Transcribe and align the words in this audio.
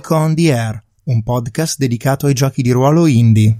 Nico 0.00 0.14
on 0.14 0.34
the 0.34 0.50
Air, 0.50 0.82
un 1.04 1.22
podcast 1.22 1.76
dedicato 1.76 2.24
ai 2.24 2.32
giochi 2.32 2.62
di 2.62 2.70
ruolo 2.70 3.04
indie. 3.04 3.58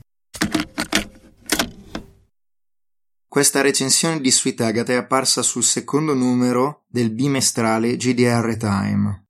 Questa 3.28 3.60
recensione 3.60 4.22
di 4.22 4.30
Sweet 4.30 4.62
Agatha 4.62 4.92
è 4.92 4.96
apparsa 4.96 5.42
sul 5.42 5.62
secondo 5.62 6.14
numero 6.14 6.86
del 6.88 7.12
bimestrale 7.12 7.96
GDR 7.96 8.56
Time. 8.56 9.26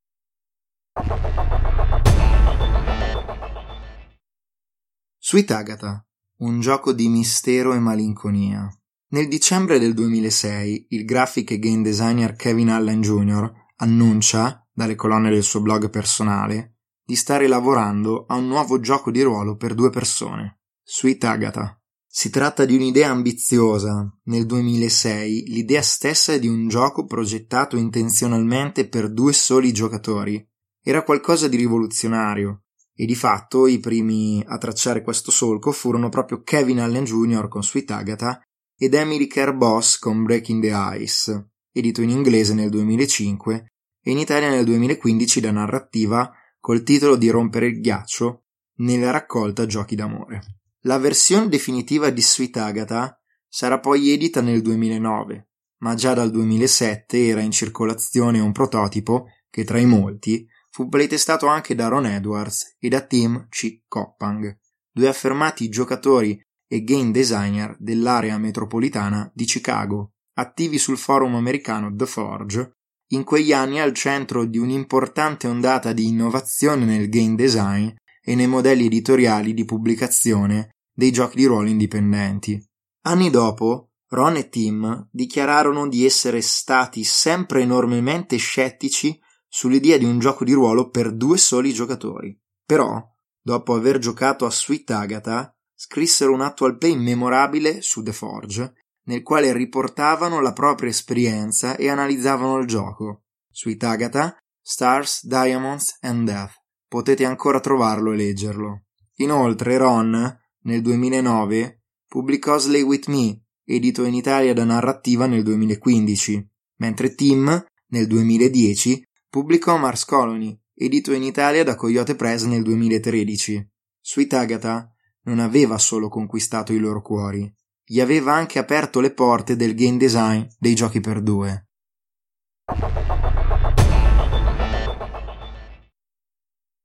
Sweet 5.19 5.51
Agatha, 5.51 6.07
un 6.39 6.61
gioco 6.61 6.93
di 6.93 7.09
mistero 7.09 7.75
e 7.75 7.81
malinconia. 7.81 8.73
Nel 9.09 9.27
dicembre 9.27 9.81
del 9.81 9.95
2006 9.95 10.87
il 10.91 11.05
graphic 11.05 11.51
e 11.51 11.59
game 11.59 11.83
designer 11.83 12.37
Kevin 12.37 12.71
Allen 12.71 13.01
Jr. 13.01 13.53
annuncia, 13.79 14.65
dalle 14.73 14.95
colonne 14.95 15.31
del 15.31 15.43
suo 15.43 15.61
blog 15.61 15.91
personale, 15.91 16.77
di 17.11 17.17
stare 17.17 17.49
lavorando 17.49 18.25
a 18.29 18.37
un 18.37 18.47
nuovo 18.47 18.79
gioco 18.79 19.11
di 19.11 19.21
ruolo 19.23 19.57
per 19.57 19.75
due 19.75 19.91
persone, 19.91 20.61
Sweet 20.85 21.25
Agatha. 21.25 21.77
Si 22.07 22.31
tratta 22.31 22.65
di 22.65 22.77
un'idea 22.77 23.11
ambiziosa. 23.11 24.09
Nel 24.27 24.47
2006 24.47 25.47
l'idea 25.49 25.83
stessa 25.83 26.39
di 26.39 26.47
un 26.47 26.69
gioco 26.69 27.07
progettato 27.07 27.77
intenzionalmente 27.77 28.87
per 28.87 29.11
due 29.11 29.33
soli 29.33 29.73
giocatori. 29.73 30.49
Era 30.81 31.03
qualcosa 31.03 31.49
di 31.49 31.57
rivoluzionario 31.57 32.63
e 32.95 33.07
di 33.07 33.17
fatto 33.17 33.67
i 33.67 33.81
primi 33.81 34.41
a 34.47 34.57
tracciare 34.57 35.03
questo 35.03 35.33
solco 35.33 35.73
furono 35.73 36.11
proprio 36.11 36.43
Kevin 36.43 36.79
Allen 36.79 37.03
Jr. 37.03 37.49
con 37.49 37.65
Sweet 37.65 37.91
Agatha 37.91 38.41
ed 38.79 38.95
Emily 38.95 39.27
Kerr 39.27 39.51
Boss 39.51 39.99
con 39.99 40.23
Breaking 40.23 40.63
the 40.63 41.03
Ice, 41.03 41.51
edito 41.73 42.03
in 42.03 42.11
inglese 42.11 42.55
nel 42.55 42.71
2005 42.71 43.67
e 44.01 44.11
in 44.13 44.19
Italia 44.19 44.49
nel 44.49 44.65
2015 44.65 45.41
da 45.41 45.51
narrativa 45.51 46.35
col 46.61 46.83
titolo 46.83 47.17
di 47.17 47.31
Rompere 47.31 47.67
il 47.67 47.81
ghiaccio 47.81 48.45
nella 48.77 49.11
raccolta 49.11 49.67
Giochi 49.67 49.97
d'amore. 49.97 50.61
La 50.83 50.99
versione 50.99 51.49
definitiva 51.49 52.11
di 52.11 52.23
Sweet 52.23 52.57
Agatha 52.59 53.19
sarà 53.49 53.81
poi 53.81 54.11
edita 54.11 54.41
nel 54.41 54.63
2009, 54.63 55.49
ma 55.79 55.95
già 55.95 56.15
dal 56.15 56.31
2007 56.31 57.27
era 57.27 57.41
in 57.41 57.51
circolazione 57.51 58.39
un 58.39 58.53
prototipo 58.53 59.27
che 59.51 59.65
tra 59.65 59.79
i 59.79 59.87
molti 59.87 60.47
fu 60.71 60.89
playtestato 60.89 61.47
anche 61.47 61.75
da 61.75 61.89
Ron 61.89 62.07
Edwards 62.07 62.77
e 62.79 62.89
da 62.89 63.01
Tim 63.01 63.49
C. 63.49 63.83
Coppang, 63.89 64.57
due 64.93 65.09
affermati 65.09 65.69
giocatori 65.69 66.41
e 66.67 66.85
game 66.85 67.11
designer 67.11 67.77
dell'area 67.79 68.39
metropolitana 68.39 69.31
di 69.35 69.45
Chicago, 69.45 70.13
attivi 70.35 70.79
sul 70.79 70.97
forum 70.97 71.35
americano 71.35 71.93
The 71.95 72.07
Forge 72.07 72.80
in 73.13 73.25
quegli 73.25 73.53
anni 73.53 73.81
al 73.81 73.93
centro 73.93 74.45
di 74.45 74.59
un'importante 74.59 75.47
ondata 75.47 75.93
di 75.93 76.07
innovazione 76.07 76.85
nel 76.85 77.09
game 77.09 77.35
design 77.35 77.89
e 78.23 78.35
nei 78.35 78.47
modelli 78.47 78.87
editoriali 78.87 79.55
di 79.55 79.65
pubblicazione 79.65 80.71
dei 80.93 81.11
giochi 81.11 81.37
di 81.37 81.47
ruolo 81.47 81.69
indipendenti. 81.69 82.63
Anni 83.03 83.31
dopo, 83.31 83.91
Ron 84.09 84.37
e 84.37 84.49
Tim 84.49 85.09
dichiararono 85.11 85.89
di 85.89 86.05
essere 86.05 86.41
stati 86.41 87.05
sempre 87.05 87.63
enormemente 87.63 88.37
scettici 88.37 89.19
sull'idea 89.49 89.97
di 89.97 90.05
un 90.05 90.19
gioco 90.19 90.45
di 90.45 90.53
ruolo 90.53 90.91
per 90.91 91.13
due 91.13 91.39
soli 91.39 91.73
giocatori. 91.73 92.39
Però, 92.65 93.03
dopo 93.41 93.75
aver 93.75 93.99
giocato 93.99 94.47
a 94.47 94.51
Sweet 94.51 94.91
Agatha, 94.91 95.53
scrissero 95.75 96.33
un 96.33 96.43
actual 96.43 96.77
play 96.77 96.95
memorabile 96.95 97.83
su 97.83 98.03
The 98.03 98.13
Forge 98.13 98.75
nel 99.11 99.23
quale 99.25 99.53
riportavano 99.53 100.41
la 100.41 100.53
propria 100.53 100.89
esperienza 100.89 101.77
e 101.77 101.89
analizzavano 101.89 102.59
il 102.59 102.67
gioco. 102.69 103.25
Sweet 103.51 103.83
Agatha, 103.83 104.37
Stars, 104.63 105.27
Diamonds 105.27 105.99
and 106.03 106.27
Death. 106.27 106.53
Potete 106.87 107.25
ancora 107.25 107.59
trovarlo 107.59 108.13
e 108.13 108.17
leggerlo. 108.17 108.85
Inoltre 109.17 109.77
Ron, 109.79 110.39
nel 110.63 110.81
2009, 110.81 111.83
pubblicò 112.07 112.57
Slay 112.59 112.83
With 112.83 113.09
Me, 113.09 113.43
edito 113.65 114.05
in 114.05 114.15
Italia 114.15 114.55
da 114.55 114.65
Narrativa 114.65 115.27
nel 115.27 115.43
2015, 115.43 116.49
mentre 116.77 117.15
Tim, 117.17 117.65
nel 117.89 118.07
2010, 118.07 119.03
pubblicò 119.29 119.77
Mars 119.77 120.05
Colony, 120.05 120.57
edito 120.73 121.13
in 121.13 121.25
Italia 121.25 121.65
da 121.65 121.75
Coyote 121.75 122.15
Press 122.15 122.45
nel 122.45 122.63
2013. 122.63 123.69
Sweet 124.01 124.33
Agatha 124.35 124.89
non 125.23 125.41
aveva 125.41 125.79
solo 125.79 126.09
conquistato 126.09 126.73
i 126.73 126.79
loro 126.79 127.03
cuori, 127.03 127.53
gli 127.91 127.99
aveva 127.99 128.35
anche 128.35 128.61
aperto 128.61 129.01
le 129.01 129.13
porte 129.13 129.57
del 129.57 129.75
game 129.75 129.97
design 129.97 130.45
dei 130.61 130.77
giochi 130.77 131.01
per 131.01 131.21
due. 131.21 131.67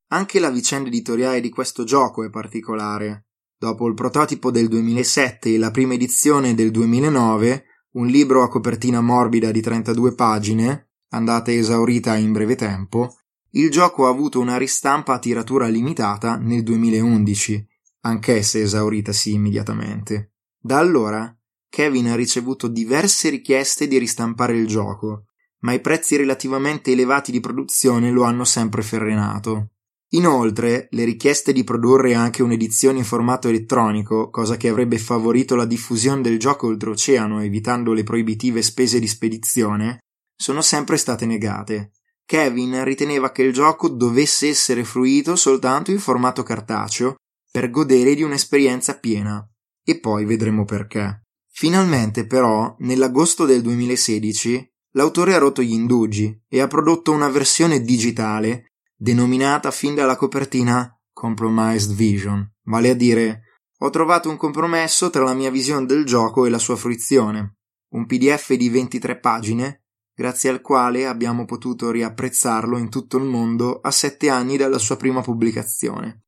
Anche 0.07 0.39
la 0.39 0.49
vicenda 0.49 0.87
editoriale 0.87 1.41
di 1.41 1.51
questo 1.51 1.83
gioco 1.83 2.23
è 2.23 2.31
particolare. 2.31 3.27
Dopo 3.55 3.87
il 3.87 3.93
prototipo 3.93 4.49
del 4.49 4.67
2007 4.67 5.53
e 5.53 5.57
la 5.59 5.69
prima 5.69 5.93
edizione 5.93 6.55
del 6.55 6.71
2009, 6.71 7.65
un 7.91 8.07
libro 8.07 8.41
a 8.41 8.49
copertina 8.49 8.99
morbida 8.99 9.51
di 9.51 9.61
32 9.61 10.15
pagine, 10.15 10.89
andata 11.09 11.51
esaurita 11.51 12.15
in 12.15 12.31
breve 12.31 12.55
tempo, 12.55 13.15
il 13.51 13.69
gioco 13.69 14.07
ha 14.07 14.09
avuto 14.09 14.39
una 14.39 14.57
ristampa 14.57 15.13
a 15.13 15.19
tiratura 15.19 15.67
limitata 15.67 16.35
nel 16.35 16.63
2011, 16.63 17.63
anch'essa 18.01 18.57
esauritasi 18.57 19.33
immediatamente. 19.33 20.31
Da 20.65 20.79
allora 20.79 21.31
Kevin 21.69 22.07
ha 22.07 22.15
ricevuto 22.15 22.67
diverse 22.67 23.29
richieste 23.29 23.85
di 23.87 23.99
ristampare 23.99 24.57
il 24.57 24.65
gioco, 24.65 25.25
ma 25.59 25.73
i 25.73 25.79
prezzi 25.79 26.15
relativamente 26.15 26.91
elevati 26.91 27.31
di 27.31 27.39
produzione 27.39 28.09
lo 28.09 28.23
hanno 28.23 28.45
sempre 28.45 28.81
frenato. 28.81 29.73
Inoltre, 30.13 30.87
le 30.89 31.03
richieste 31.03 31.53
di 31.53 31.63
produrre 31.63 32.15
anche 32.15 32.41
un'edizione 32.41 32.97
in 32.97 33.03
formato 33.03 33.47
elettronico, 33.47 34.31
cosa 34.31 34.57
che 34.57 34.67
avrebbe 34.67 34.97
favorito 34.97 35.53
la 35.53 35.65
diffusione 35.65 36.23
del 36.23 36.39
gioco 36.39 36.65
oltreoceano 36.65 37.43
evitando 37.43 37.93
le 37.93 38.01
proibitive 38.01 38.63
spese 38.63 38.97
di 38.97 39.07
spedizione, 39.07 39.99
sono 40.35 40.61
sempre 40.61 40.97
state 40.97 41.27
negate. 41.27 41.91
Kevin 42.25 42.83
riteneva 42.83 43.31
che 43.31 43.43
il 43.43 43.53
gioco 43.53 43.87
dovesse 43.87 44.47
essere 44.47 44.83
fruito 44.83 45.35
soltanto 45.35 45.91
in 45.91 45.99
formato 45.99 46.41
cartaceo 46.41 47.17
per 47.51 47.69
godere 47.69 48.15
di 48.15 48.23
un'esperienza 48.23 48.97
piena 48.97 49.47
e 49.85 49.99
poi 49.99 50.25
vedremo 50.25 50.65
perché. 50.65 51.21
Finalmente, 51.49 52.25
però, 52.25 52.75
nell'agosto 52.79 53.45
del 53.45 53.61
2016, 53.61 54.73
l'autore 54.95 55.35
ha 55.35 55.37
rotto 55.37 55.61
gli 55.61 55.71
indugi 55.71 56.37
e 56.49 56.59
ha 56.59 56.67
prodotto 56.67 57.11
una 57.11 57.29
versione 57.29 57.81
digitale 57.81 58.73
denominata 58.97 59.71
fin 59.71 59.93
dalla 59.95 60.15
copertina 60.15 60.89
Compromised 61.13 61.93
Vision, 61.93 62.45
vale 62.63 62.89
a 62.89 62.93
dire 62.93 63.41
ho 63.79 63.89
trovato 63.89 64.29
un 64.29 64.37
compromesso 64.37 65.09
tra 65.09 65.23
la 65.23 65.33
mia 65.33 65.51
visione 65.51 65.85
del 65.85 66.05
gioco 66.05 66.45
e 66.45 66.49
la 66.49 66.57
sua 66.57 66.77
fruizione, 66.77 67.57
un 67.89 68.05
PDF 68.05 68.53
di 68.53 68.69
23 68.69 69.19
pagine, 69.19 69.83
grazie 70.15 70.49
al 70.49 70.61
quale 70.61 71.05
abbiamo 71.05 71.43
potuto 71.43 71.91
riapprezzarlo 71.91 72.77
in 72.77 72.89
tutto 72.89 73.17
il 73.17 73.25
mondo 73.25 73.81
a 73.81 73.91
sette 73.91 74.29
anni 74.29 74.55
dalla 74.55 74.79
sua 74.79 74.95
prima 74.95 75.21
pubblicazione. 75.21 76.23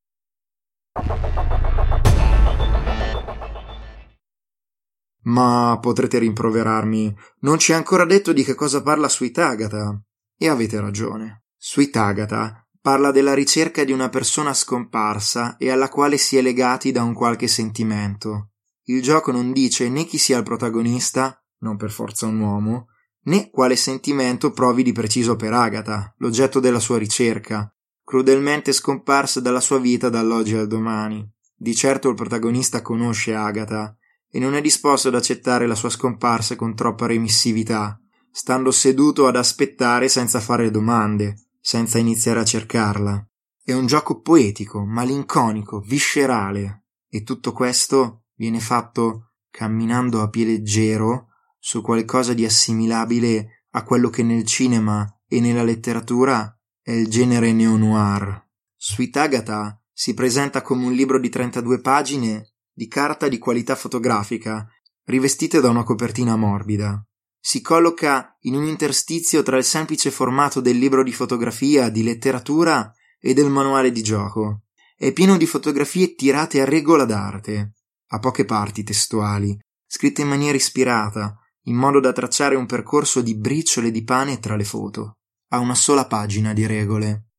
Ma 5.28 5.78
potrete 5.82 6.20
rimproverarmi, 6.20 7.16
non 7.42 7.60
ci 7.60 7.72
è 7.72 7.76
ancora 7.76 8.06
detto 8.06 8.34
di 8.34 8.44
che 8.44 8.56
cosa 8.56 8.82
parla 8.82 9.10
Sweet 9.10 9.38
Agatha. 9.40 10.02
E 10.38 10.48
avete 10.48 10.80
ragione. 10.80 11.44
Sweet 11.58 11.96
Agatha 11.96 12.68
parla 12.80 13.12
della 13.12 13.34
ricerca 13.34 13.84
di 13.84 13.92
una 13.92 14.08
persona 14.08 14.54
scomparsa 14.54 15.58
e 15.58 15.70
alla 15.70 15.90
quale 15.90 16.18
si 16.18 16.38
è 16.38 16.42
legati 16.42 16.92
da 16.92 17.04
un 17.04 17.14
qualche 17.14 17.48
sentimento. 17.48 18.52
Il 18.84 19.02
gioco 19.02 19.34
non 19.34 19.52
dice 19.52 19.90
né 19.90 20.06
chi 20.06 20.18
sia 20.18 20.38
il 20.38 20.44
protagonista, 20.44 21.44
non 21.60 21.76
per 21.76 21.92
forza 21.92 22.28
un 22.28 22.40
uomo, 22.40 22.88
né 23.24 23.50
quale 23.50 23.76
sentimento 23.76 24.52
provi 24.52 24.84
di 24.84 24.94
preciso 24.94 25.36
per 25.36 25.52
Agatha, 25.52 26.14
l'oggetto 26.20 26.62
della 26.62 26.80
sua 26.80 26.98
ricerca, 26.98 27.70
crudelmente 28.02 28.72
scomparsa 28.72 29.42
dalla 29.42 29.60
sua 29.60 29.80
vita 29.80 30.08
dall'oggi 30.08 30.56
al 30.56 30.68
domani. 30.68 31.30
Di 31.54 31.76
certo 31.76 32.08
il 32.08 32.16
protagonista 32.16 32.82
conosce 32.82 33.34
Agatha 33.34 33.97
e 34.30 34.40
non 34.40 34.56
è 34.56 34.62
disposto 34.62 35.08
ad 35.08 35.16
accettare 35.16 35.68
la 35.68 35.76
sua 35.76 35.90
scomparsa 35.90 36.56
con 36.56 36.76
troppa 36.76 37.06
remissività, 37.08 38.00
stando 38.32 38.72
seduto 38.72 39.28
ad 39.28 39.36
aspettare 39.36 40.10
senza 40.10 40.40
fare 40.40 40.70
domande, 40.70 41.48
senza 41.60 41.98
iniziare 41.98 42.40
a 42.40 42.46
cercarla. 42.46 43.28
È 43.64 43.74
un 43.74 43.86
gioco 43.86 44.22
poetico, 44.22 44.86
malinconico, 44.86 45.80
viscerale, 45.80 46.84
e 47.10 47.24
tutto 47.24 47.52
questo 47.52 48.26
viene 48.36 48.60
fatto 48.60 49.32
camminando 49.50 50.22
a 50.22 50.30
piede 50.30 50.52
leggero 50.52 51.28
su 51.58 51.82
qualcosa 51.82 52.34
di 52.34 52.46
assimilabile 52.46 53.66
a 53.72 53.84
quello 53.84 54.10
che 54.10 54.24
nel 54.24 54.46
cinema 54.46 55.06
e 55.28 55.40
nella 55.40 55.64
letteratura 55.64 56.56
è 56.82 56.92
il 56.92 57.10
genere 57.10 57.52
neo-noir. 57.52 58.46
Sweet 58.78 59.18
Agatha 59.18 59.82
si 59.92 60.14
presenta 60.14 60.62
come 60.62 60.86
un 60.86 60.94
libro 60.94 61.20
di 61.20 61.30
32 61.30 61.82
pagine 61.82 62.54
di 62.78 62.88
carta 62.88 63.28
di 63.28 63.40
qualità 63.40 63.76
fotografica, 63.76 64.64
rivestite 65.06 65.60
da 65.62 65.70
una 65.72 65.84
copertina 65.84 66.36
morbida. 66.36 67.04
Si 67.40 67.60
colloca 67.60 68.38
in 68.42 68.54
un 68.54 68.66
interstizio 68.66 69.42
tra 69.42 69.58
il 69.58 69.64
semplice 69.64 70.12
formato 70.12 70.62
del 70.62 70.78
libro 70.78 71.02
di 71.02 71.12
fotografia, 71.12 71.90
di 71.90 72.04
letteratura 72.04 72.94
e 73.20 73.34
del 73.34 73.50
manuale 73.50 73.92
di 73.92 74.04
gioco. 74.04 74.66
È 74.96 75.12
pieno 75.12 75.38
di 75.38 75.48
fotografie 75.48 76.14
tirate 76.14 76.62
a 76.62 76.66
regola 76.66 77.06
d'arte, 77.06 77.74
a 78.10 78.20
poche 78.20 78.46
parti 78.46 78.84
testuali, 78.84 79.58
scritte 79.88 80.22
in 80.22 80.28
maniera 80.28 80.56
ispirata, 80.56 81.36
in 81.64 81.76
modo 81.76 82.00
da 82.00 82.14
tracciare 82.14 82.54
un 82.54 82.68
percorso 82.68 83.22
di 83.22 83.36
briciole 83.36 83.90
di 83.90 84.04
pane 84.04 84.38
tra 84.38 84.56
le 84.56 84.66
foto. 84.66 85.18
Ha 85.48 85.58
una 85.58 85.74
sola 85.74 86.06
pagina 86.06 86.54
di 86.54 86.68
regole. 86.68 87.30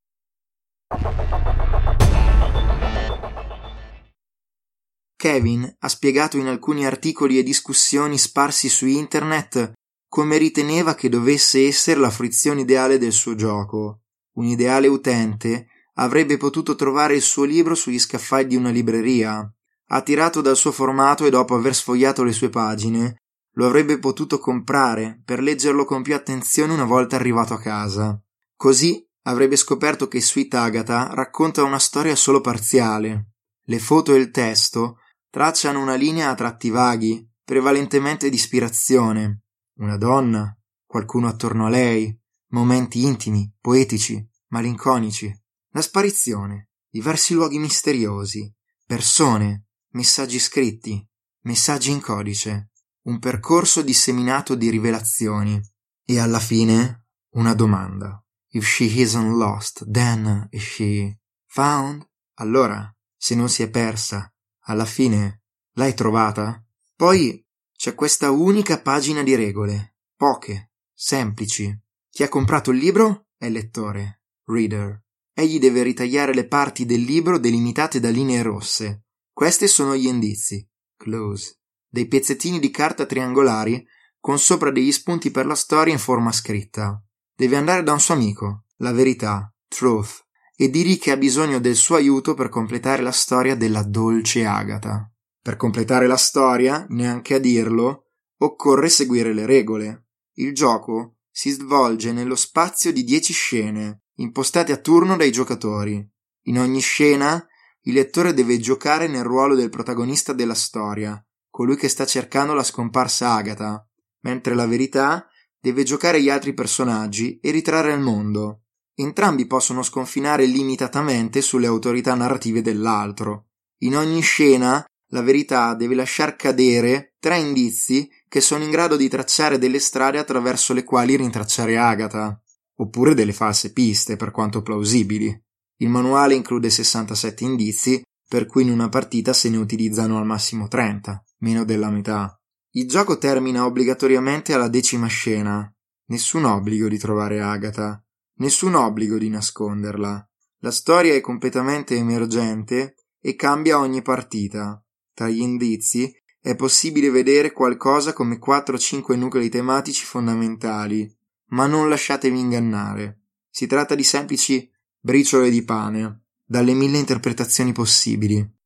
Kevin 5.19 5.77
ha 5.81 5.89
spiegato 5.89 6.37
in 6.37 6.47
alcuni 6.47 6.87
articoli 6.87 7.39
e 7.39 7.43
discussioni 7.43 8.17
sparsi 8.17 8.69
su 8.69 8.87
internet 8.87 9.73
come 10.09 10.39
riteneva 10.39 10.95
che 10.95 11.09
dovesse 11.09 11.67
essere 11.67 11.99
la 11.99 12.09
fruizione 12.09 12.61
ideale 12.61 12.99
del 12.99 13.11
suo 13.11 13.35
gioco. 13.35 14.03
Un 14.35 14.45
ideale 14.45 14.87
utente 14.87 15.67
avrebbe 15.95 16.37
potuto 16.37 16.77
trovare 16.77 17.17
il 17.17 17.23
suo 17.23 17.43
libro 17.43 17.75
sugli 17.75 17.99
scaffali 17.99 18.47
di 18.47 18.55
una 18.55 18.71
libreria. 18.71 19.53
Attirato 19.89 20.41
dal 20.41 20.57
suo 20.57 20.71
formato 20.71 21.27
e 21.27 21.31
dopo 21.31 21.57
aver 21.57 21.75
sfogliato 21.75 22.23
le 22.23 22.33
sue 22.33 22.49
pagine, 22.49 23.17
lo 23.55 23.67
avrebbe 23.67 23.99
potuto 23.99 24.39
comprare 24.39 25.21
per 25.25 25.43
leggerlo 25.43 25.85
con 25.85 26.01
più 26.03 26.15
attenzione 26.15 26.75
una 26.75 26.85
volta 26.85 27.17
arrivato 27.17 27.55
a 27.55 27.61
casa. 27.61 28.23
Così 28.55 29.05
avrebbe 29.23 29.57
scoperto 29.57 30.07
che 30.07 30.21
Sweet 30.21 30.55
Agatha 30.55 31.09
racconta 31.13 31.65
una 31.65 31.81
storia 31.81 32.15
solo 32.15 32.41
parziale. 32.41 33.33
Le 33.65 33.79
foto 33.81 34.15
e 34.15 34.19
il 34.19 34.31
testo 34.31 34.99
tracciano 35.31 35.81
una 35.81 35.95
linea 35.95 36.31
a 36.31 36.35
tratti 36.35 36.71
vaghi, 36.71 37.27
prevalentemente 37.45 38.29
di 38.29 38.37
ispirazione. 38.37 39.43
Una 39.79 39.97
donna, 39.97 40.57
qualcuno 40.85 41.29
attorno 41.29 41.67
a 41.67 41.71
lei, 41.71 42.17
momenti 42.49 43.05
intimi, 43.05 43.53
poetici, 43.61 44.27
malinconici. 44.49 45.33
La 45.71 45.83
sparizione, 45.83 46.71
diversi 46.89 47.35
luoghi 47.35 47.59
misteriosi, 47.59 48.53
persone, 48.85 49.67
messaggi 49.91 50.39
scritti, 50.39 51.07
messaggi 51.43 51.91
in 51.91 52.01
codice, 52.01 52.71
un 53.03 53.19
percorso 53.19 53.83
disseminato 53.83 54.55
di 54.55 54.71
rivelazioni 54.71 55.61
e 56.05 56.19
alla 56.19 56.41
fine 56.41 57.07
una 57.31 57.55
domanda. 57.55 58.23
If 58.51 58.67
she 58.67 58.85
isn't 58.85 59.37
lost, 59.37 59.85
then 59.91 60.49
is 60.51 60.63
she 60.63 61.19
found? 61.47 62.07
Allora, 62.35 62.91
se 63.17 63.35
non 63.35 63.49
si 63.49 63.63
è 63.63 63.69
persa, 63.69 64.33
alla 64.69 64.87
fine 64.87 65.43
l'hai 65.75 65.93
trovata? 65.93 66.65
Poi 66.97 67.45
c'è 67.77 67.95
questa 67.95 68.31
unica 68.31 68.81
pagina 68.81 69.23
di 69.23 69.35
regole, 69.35 69.97
poche, 70.17 70.73
semplici. 70.95 71.77
Chi 72.11 72.23
ha 72.23 72.29
comprato 72.29 72.71
il 72.71 72.79
libro 72.79 73.27
è 73.37 73.51
lettore, 73.51 74.23
reader. 74.45 75.05
Egli 75.35 75.59
deve 75.59 75.83
ritagliare 75.83 76.33
le 76.33 76.49
parti 76.49 76.87
del 76.87 77.03
libro 77.03 77.39
delimitate 77.39 78.01
da 78.01 78.09
linee 78.09 78.43
rosse. 78.43 79.05
Questi 79.33 79.69
sono 79.69 79.95
gli 79.95 80.07
indizi, 80.07 80.69
close 80.97 81.59
dei 81.89 82.07
pezzettini 82.07 82.59
di 82.59 82.71
carta 82.71 83.07
triangolari 83.07 83.87
con 84.21 84.39
sopra 84.39 84.71
degli 84.71 84.93
spunti 84.93 85.31
per 85.31 85.47
la 85.47 85.55
storia 85.55 85.93
in 85.93 85.99
forma 85.99 86.33
scritta. 86.33 87.03
Deve 87.35 87.57
andare 87.57 87.83
da 87.83 87.93
un 87.93 88.01
suo 88.01 88.15
amico, 88.15 88.65
la 88.79 88.93
verità, 88.93 89.53
Truth, 89.69 90.27
e 90.61 90.71
dirgli 90.71 90.99
che 90.99 91.13
ha 91.13 91.17
bisogno 91.17 91.61
del 91.61 91.77
suo 91.77 91.95
aiuto 91.95 92.35
per 92.35 92.49
completare 92.49 93.01
la 93.01 93.13
storia 93.13 93.55
della 93.55 93.85
dolce 93.85 94.45
Agata. 94.45 95.09
Per 95.41 95.55
completare 95.55 96.09
la 96.09 96.17
storia, 96.17 96.85
neanche 96.89 97.35
a 97.35 97.39
dirlo, 97.39 98.07
occorre 98.39 98.89
seguire 98.89 99.33
le 99.33 99.47
regole. 99.47 100.09
Il 100.33 100.53
gioco 100.53 101.19
si 101.31 101.51
svolge 101.51 102.11
nello 102.11 102.35
spazio 102.35 102.93
di 102.93 103.05
dieci 103.05 103.33
scene, 103.33 104.03
impostate 104.17 104.73
a 104.73 104.79
turno 104.79 105.17
dai 105.17 105.31
giocatori. 105.31 106.05
In 106.47 106.59
ogni 106.59 106.81
scena, 106.81 107.47
il 107.83 107.95
lettore 107.95 108.35
deve 108.35 108.59
giocare 108.59 109.07
nel 109.07 109.23
ruolo 109.23 109.55
del 109.55 109.71
protagonista 109.71 110.33
della 110.33 110.55
storia, 110.55 111.25
colui 111.49 111.77
che 111.77 111.89
sta 111.89 112.05
cercando 112.05 112.53
la 112.53 112.65
scomparsa 112.65 113.31
Agatha, 113.31 113.89
mentre 114.23 114.57
la 114.57 114.67
verità 114.67 115.25
deve 115.61 115.85
giocare 115.85 116.21
gli 116.21 116.31
altri 116.31 116.53
personaggi 116.53 117.39
e 117.39 117.53
ritrarre 117.53 117.93
il 117.93 118.01
mondo. 118.01 118.65
Entrambi 119.01 119.47
possono 119.47 119.83
sconfinare 119.83 120.45
limitatamente 120.45 121.41
sulle 121.41 121.69
autorità 121.69 122.15
narrative 122.15 122.63
dell'altro. 122.63 123.51
In 123.83 123.97
ogni 123.97 124.21
scena 124.21 124.85
la 125.11 125.23
verità 125.23 125.75
deve 125.75 125.95
lasciar 125.95 126.35
cadere 126.35 127.15
tre 127.21 127.39
indizi 127.39 128.11
che 128.27 128.41
sono 128.41 128.65
in 128.65 128.71
grado 128.71 128.97
di 128.97 129.09
tracciare 129.09 129.57
delle 129.57 129.79
strade 129.79 130.19
attraverso 130.19 130.73
le 130.75 130.83
quali 130.83 131.17
rintracciare 131.17 131.79
Agatha, 131.79 132.43
oppure 132.79 133.15
delle 133.15 133.33
false 133.33 133.73
piste, 133.73 134.17
per 134.17 134.33
quanto 134.33 134.63
plausibili. 134.63 135.45
Il 135.77 135.89
manuale 135.89 136.35
include 136.35 136.69
67 136.69 137.45
indizi, 137.45 138.03
per 138.29 138.47
cui 138.47 138.65
in 138.65 138.71
una 138.71 138.89
partita 138.89 139.33
se 139.33 139.49
ne 139.49 139.59
utilizzano 139.59 140.19
al 140.19 140.27
massimo 140.27 140.67
30 140.67 141.23
meno 141.39 141.65
della 141.65 141.91
metà. 141.91 142.37
Il 142.73 142.89
gioco 142.89 143.17
termina 143.17 143.65
obbligatoriamente 143.65 144.53
alla 144.53 144.69
decima 144.69 145.07
scena. 145.07 145.73
Nessun 146.07 146.45
obbligo 146.45 146.89
di 146.89 146.99
trovare 146.99 147.41
Agatha, 147.41 148.03
nessun 148.39 148.75
obbligo 148.75 149.19
di 149.19 149.29
nasconderla. 149.29 150.29
La 150.61 150.71
storia 150.71 151.15
è 151.15 151.21
completamente 151.21 151.95
emergente 151.95 152.97
e 153.21 153.35
cambia 153.35 153.79
ogni 153.79 154.03
partita. 154.03 154.83
Tra 155.13 155.29
gli 155.29 155.41
indizi 155.41 156.13
è 156.41 156.55
possibile 156.57 157.11
vedere 157.11 157.53
qualcosa 157.53 158.13
come 158.13 158.39
4-5 158.39 159.17
nuclei 159.17 159.49
tematici 159.49 160.05
fondamentali, 160.05 161.13
ma 161.51 161.67
non 161.67 161.89
lasciatevi 161.89 162.39
ingannare. 162.39 163.23
Si 163.49 163.67
tratta 163.67 163.95
di 163.95 164.05
semplici 164.05 164.71
briciole 165.01 165.51
di 165.51 165.65
pane, 165.65 166.25
dalle 166.45 166.75
mille 166.75 166.99
interpretazioni 166.99 167.73
possibili. 167.73 168.57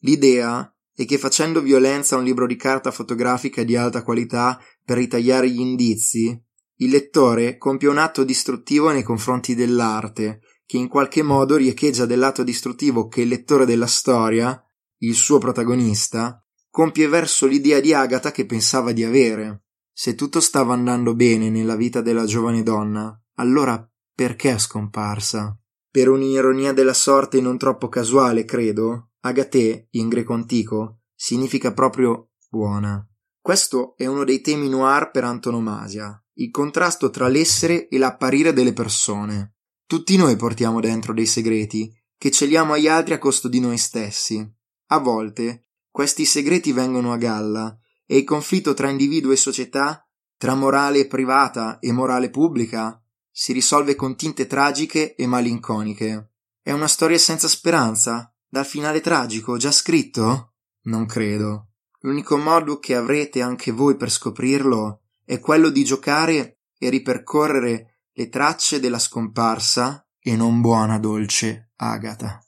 L'idea 0.00 0.75
è 0.96 1.04
che 1.04 1.18
facendo 1.18 1.60
violenza 1.60 2.14
a 2.14 2.18
un 2.18 2.24
libro 2.24 2.46
di 2.46 2.56
carta 2.56 2.90
fotografica 2.90 3.62
di 3.62 3.76
alta 3.76 4.02
qualità 4.02 4.58
per 4.82 4.96
ritagliare 4.96 5.50
gli 5.50 5.60
indizi, 5.60 6.42
il 6.76 6.90
lettore 6.90 7.58
compie 7.58 7.88
un 7.88 7.98
atto 7.98 8.24
distruttivo 8.24 8.90
nei 8.90 9.02
confronti 9.02 9.54
dell'arte, 9.54 10.40
che 10.64 10.78
in 10.78 10.88
qualche 10.88 11.22
modo 11.22 11.56
riecheggia 11.56 12.06
dell'atto 12.06 12.42
distruttivo 12.42 13.08
che 13.08 13.22
il 13.22 13.28
lettore 13.28 13.66
della 13.66 13.86
storia, 13.86 14.58
il 14.98 15.14
suo 15.14 15.38
protagonista, 15.38 16.42
compie 16.70 17.08
verso 17.08 17.46
l'idea 17.46 17.80
di 17.80 17.92
Agatha 17.92 18.30
che 18.30 18.46
pensava 18.46 18.92
di 18.92 19.04
avere. 19.04 19.64
Se 19.92 20.14
tutto 20.14 20.40
stava 20.40 20.74
andando 20.74 21.14
bene 21.14 21.50
nella 21.50 21.76
vita 21.76 22.00
della 22.00 22.24
giovane 22.24 22.62
donna, 22.62 23.18
allora 23.36 23.86
perché 24.14 24.52
è 24.52 24.58
scomparsa? 24.58 25.58
Per 25.90 26.08
un'ironia 26.08 26.72
della 26.72 26.92
sorte 26.94 27.40
non 27.40 27.56
troppo 27.56 27.88
casuale, 27.88 28.44
credo, 28.44 29.12
Agathe, 29.26 29.88
in 29.90 30.08
greco 30.08 30.32
antico, 30.32 31.00
significa 31.14 31.72
proprio 31.72 32.30
buona. 32.48 33.06
Questo 33.40 33.94
è 33.96 34.06
uno 34.06 34.24
dei 34.24 34.40
temi 34.40 34.68
noir 34.68 35.10
per 35.10 35.24
antonomasia, 35.24 36.20
il 36.34 36.50
contrasto 36.50 37.10
tra 37.10 37.28
l'essere 37.28 37.88
e 37.88 37.98
l'apparire 37.98 38.52
delle 38.52 38.72
persone. 38.72 39.56
Tutti 39.86 40.16
noi 40.16 40.36
portiamo 40.36 40.80
dentro 40.80 41.14
dei 41.14 41.26
segreti 41.26 41.92
che 42.18 42.30
celiamo 42.30 42.72
agli 42.72 42.88
altri 42.88 43.14
a 43.14 43.18
costo 43.18 43.48
di 43.48 43.60
noi 43.60 43.78
stessi. 43.78 44.44
A 44.88 44.98
volte 44.98 45.66
questi 45.90 46.24
segreti 46.24 46.72
vengono 46.72 47.12
a 47.12 47.16
galla 47.16 47.78
e 48.04 48.18
il 48.18 48.24
conflitto 48.24 48.74
tra 48.74 48.90
individuo 48.90 49.32
e 49.32 49.36
società, 49.36 50.06
tra 50.36 50.54
morale 50.54 51.06
privata 51.06 51.78
e 51.78 51.92
morale 51.92 52.30
pubblica, 52.30 53.00
si 53.30 53.52
risolve 53.52 53.94
con 53.94 54.16
tinte 54.16 54.46
tragiche 54.46 55.14
e 55.14 55.26
malinconiche. 55.26 56.32
È 56.62 56.72
una 56.72 56.88
storia 56.88 57.18
senza 57.18 57.48
speranza, 57.48 58.34
dal 58.48 58.66
finale 58.66 59.00
tragico 59.00 59.56
già 59.56 59.70
scritto? 59.70 60.54
Non 60.82 61.06
credo. 61.06 61.70
L'unico 62.00 62.36
modo 62.36 62.78
che 62.78 62.94
avrete 62.94 63.42
anche 63.42 63.72
voi 63.72 63.96
per 63.96 64.10
scoprirlo 64.10 65.02
è 65.24 65.40
quello 65.40 65.70
di 65.70 65.84
giocare 65.84 66.60
e 66.78 66.88
ripercorrere 66.88 68.00
le 68.12 68.28
tracce 68.28 68.80
della 68.80 68.98
scomparsa 68.98 70.06
e 70.18 70.36
non 70.36 70.60
buona 70.60 70.98
dolce 70.98 71.72
Agata. 71.76 72.40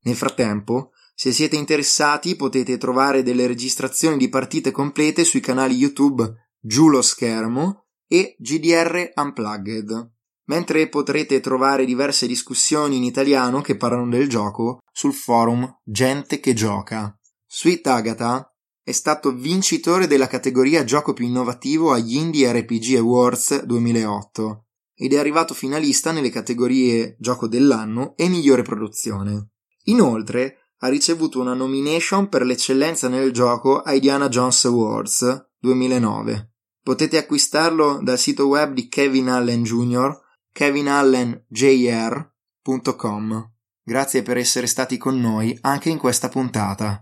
Nel 0.00 0.16
frattempo, 0.16 0.90
se 1.14 1.32
siete 1.32 1.56
interessati 1.56 2.36
potete 2.36 2.76
trovare 2.76 3.22
delle 3.22 3.46
registrazioni 3.46 4.16
di 4.16 4.28
partite 4.28 4.70
complete 4.70 5.24
sui 5.24 5.40
canali 5.40 5.76
YouTube 5.76 6.42
Giù 6.66 6.88
lo 6.88 7.02
schermo 7.02 7.88
e 8.06 8.36
GDR 8.38 9.12
Unplugged 9.14 10.12
mentre 10.46 10.88
potrete 10.88 11.40
trovare 11.40 11.84
diverse 11.84 12.26
discussioni 12.26 12.96
in 12.96 13.04
italiano 13.04 13.60
che 13.60 13.76
parlano 13.76 14.08
del 14.08 14.28
gioco 14.28 14.80
sul 14.92 15.12
forum 15.12 15.80
Gente 15.82 16.40
che 16.40 16.52
gioca. 16.52 17.16
Sweet 17.46 17.86
Agatha 17.86 18.48
è 18.82 18.92
stato 18.92 19.32
vincitore 19.32 20.06
della 20.06 20.26
categoria 20.26 20.84
gioco 20.84 21.12
più 21.14 21.24
innovativo 21.24 21.92
agli 21.92 22.16
Indie 22.16 22.52
RPG 22.52 22.96
Awards 22.96 23.62
2008 23.62 24.64
ed 24.94 25.12
è 25.12 25.18
arrivato 25.18 25.54
finalista 25.54 26.12
nelle 26.12 26.30
categorie 26.30 27.16
gioco 27.18 27.48
dell'anno 27.48 28.14
e 28.16 28.28
migliore 28.28 28.62
produzione. 28.62 29.50
Inoltre 29.84 30.70
ha 30.78 30.88
ricevuto 30.88 31.40
una 31.40 31.54
nomination 31.54 32.28
per 32.28 32.44
l'eccellenza 32.44 33.08
nel 33.08 33.32
gioco 33.32 33.80
ai 33.80 34.00
Diana 34.00 34.28
Jones 34.28 34.66
Awards 34.66 35.48
2009. 35.58 36.52
Potete 36.82 37.16
acquistarlo 37.16 38.00
dal 38.02 38.18
sito 38.18 38.46
web 38.46 38.74
di 38.74 38.88
Kevin 38.88 39.30
Allen 39.30 39.62
Jr. 39.62 40.20
kevinallenjr.com. 40.54 43.50
Grazie 43.82 44.22
per 44.22 44.36
essere 44.38 44.68
stati 44.68 44.96
con 44.96 45.20
noi 45.20 45.58
anche 45.60 45.90
in 45.90 45.98
questa 45.98 46.28
puntata. 46.28 47.00